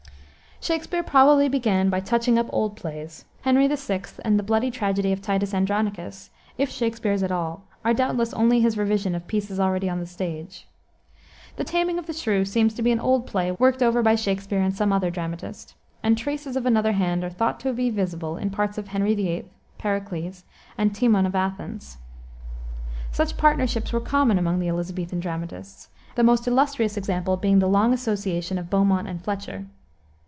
Shakspere 0.63 1.01
probably 1.01 1.49
began 1.49 1.89
by 1.89 2.01
touching 2.01 2.37
up 2.37 2.45
old 2.51 2.75
plays. 2.75 3.25
Henry 3.41 3.67
VI. 3.67 4.03
and 4.23 4.37
the 4.37 4.43
bloody 4.43 4.69
tragedy 4.69 5.11
of 5.11 5.19
Titus 5.19 5.55
Andronicus, 5.55 6.29
if 6.55 6.69
Shakspere's 6.69 7.23
at 7.23 7.31
all, 7.31 7.63
are 7.83 7.95
doubtless 7.95 8.31
only 8.35 8.61
his 8.61 8.77
revision 8.77 9.15
of 9.15 9.25
pieces 9.25 9.59
already 9.59 9.89
on 9.89 9.99
the 9.99 10.05
stage. 10.05 10.67
The 11.55 11.63
Taming 11.63 11.97
of 11.97 12.05
the 12.05 12.13
Shrew 12.13 12.45
seems 12.45 12.75
to 12.75 12.83
be 12.83 12.91
an 12.91 12.99
old 12.99 13.25
play 13.25 13.51
worked 13.53 13.81
over 13.81 14.03
by 14.03 14.13
Shakspere 14.13 14.61
and 14.61 14.73
some 14.75 14.93
other 14.93 15.09
dramatist, 15.09 15.73
and 16.03 16.15
traces 16.15 16.55
of 16.55 16.67
another 16.67 16.91
hand 16.91 17.23
are 17.23 17.31
thought 17.31 17.59
to 17.61 17.73
be 17.73 17.89
visible 17.89 18.37
in 18.37 18.51
parts 18.51 18.77
of 18.77 18.89
Henry 18.89 19.15
VIII., 19.15 19.49
Pericles, 19.79 20.43
and 20.77 20.93
Timon 20.93 21.25
of 21.25 21.33
Athens. 21.33 21.97
Such 23.11 23.35
partnerships 23.35 23.91
were 23.91 23.99
common 23.99 24.37
among 24.37 24.59
the 24.59 24.67
Elisabethan 24.69 25.21
dramatists, 25.21 25.89
the 26.13 26.21
most 26.23 26.47
illustrious 26.47 26.97
example 26.97 27.35
being 27.35 27.57
the 27.57 27.67
long 27.67 27.93
association 27.93 28.59
of 28.59 28.69
Beaumont 28.69 29.07
and 29.07 29.23
Fletcher. 29.23 29.65